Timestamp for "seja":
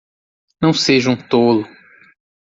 0.73-1.11